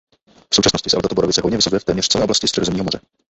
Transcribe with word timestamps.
V 0.51 0.55
současnosti 0.55 0.89
se 0.89 0.97
ale 0.97 1.01
tato 1.01 1.15
borovice 1.15 1.41
hojně 1.41 1.57
vysazuje 1.57 1.79
v 1.79 1.83
téměř 1.83 2.07
celé 2.07 2.23
oblasti 2.23 2.47
Středozemního 2.47 2.83
moře. 2.83 2.99